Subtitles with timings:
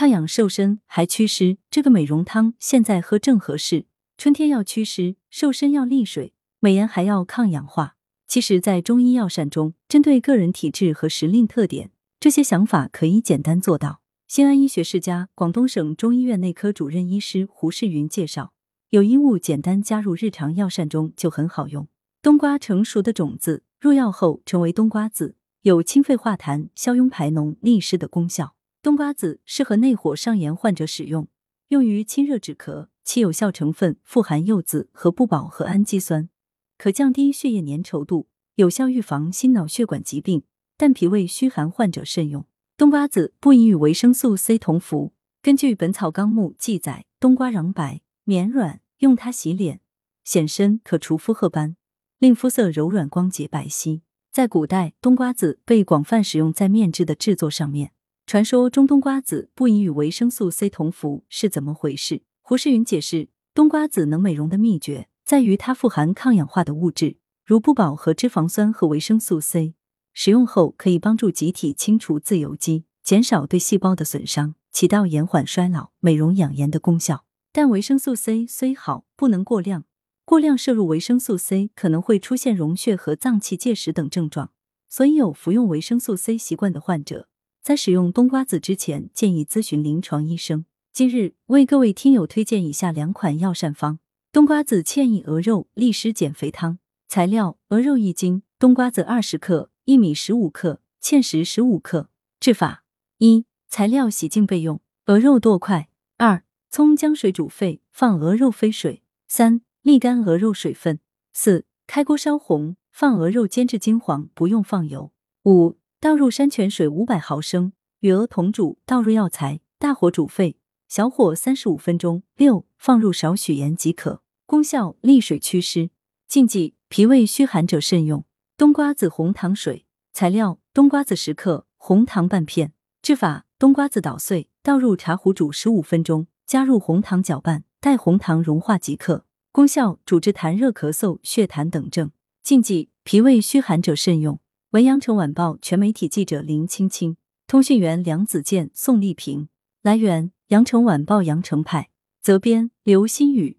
[0.00, 3.84] 抗氧瘦身还祛湿，这个美容汤现在喝正合适。
[4.16, 7.96] 春天要祛湿，瘦身要利水，美颜还要抗氧化。
[8.26, 14.00] 其实，在中医药膳中，针对个人体质和时令特点，这些想法可以简单做到。
[14.26, 18.54] 西安医学世家、广东省中医院内科主任医师胡世云介绍，
[18.88, 21.86] 有衣物简单加入日常药膳中就很好用。
[22.22, 28.54] 冬瓜成熟的种子入药后成为冬瓜子，有清肺化痰、消痈排脓、利湿的功效。
[28.82, 31.28] 冬瓜子适合内火上炎患者使用，
[31.68, 32.88] 用于清热止咳。
[33.04, 36.30] 其有效成分富含柚子和不饱和氨基酸，
[36.78, 40.44] 可降低血液粘稠度，有效预防心脑血管疾病。
[40.76, 42.46] 但脾胃虚寒患者慎用。
[42.78, 45.12] 冬瓜子不宜与维生素 C 同服。
[45.42, 49.80] 根据《本草纲目》记载，冬瓜瓤白绵软，用它洗脸、
[50.24, 51.76] 显身，可除肤褐斑，
[52.18, 54.00] 令肤色柔软光洁白皙。
[54.32, 57.92] 在古代，冬瓜子被广泛使用在面制的制作上面。
[58.30, 62.22] 传说中冬瓜子不宜与维生素 C 同服是怎么回事？
[62.40, 69.74] 胡世云解释，冬瓜子能美容的秘诀在于它富含抗氧化的物质，如不饱和脂肪酸和维生素 C。
[70.12, 77.24] 使用后可以帮助机体清除自由基，减少对细胞的损伤，起到延缓衰老、美容养颜的功效。
[77.50, 79.86] 但维生素 C 虽好，不能过量，
[80.24, 84.52] 过量摄入维生素 C 可能会出现溶血和脏器结石等症状。
[84.88, 87.26] 所以有服用维生素 C 习惯的患者。
[87.62, 90.64] 在使用冬瓜子之前，建议咨询临床医生。
[90.94, 93.98] 今日为各位听友推荐以下两款药膳方：
[94.32, 96.78] 冬瓜子芡益鹅肉利湿减肥汤。
[97.06, 102.08] 材料：鹅肉一斤，冬瓜子二十克，薏米十五克，芡实十五克。
[102.40, 102.84] 制法：
[103.18, 105.90] 一、材料洗净备用，鹅肉剁块。
[106.16, 109.02] 二、葱姜水煮沸，放鹅肉飞水。
[109.28, 110.98] 三、沥干鹅肉水分。
[111.34, 115.12] 四、开锅烧红，放鹅肉煎至金黄，不用放油。
[115.44, 115.76] 五。
[116.02, 120.56] 倒入山泉水五百毫升，与鹅同煮，倒入药材，大火煮沸，
[120.88, 122.22] 小火三十五分钟。
[122.36, 124.22] 六，放入少许盐即可。
[124.46, 125.90] 功效：利水祛湿。
[126.26, 128.24] 禁忌：脾胃虚寒者慎用。
[128.56, 129.84] 冬瓜子红糖水。
[130.14, 132.72] 材料：冬瓜子十克，红糖半片。
[133.02, 139.26] 制法：冬瓜子捣碎，倒入茶壶煮十五分钟，加入红糖搅拌，待红糖融化即可。
[139.52, 142.10] 功效：主治痰热咳嗽、血痰等症。
[142.42, 144.40] 禁忌：脾胃虚寒者慎用。
[144.70, 147.16] 文阳城晚报全媒体记者林青青，
[147.48, 149.48] 通讯员梁子健、宋丽萍。
[149.82, 151.90] 来源：阳城晚报阳城派，
[152.22, 153.58] 责编：刘新宇。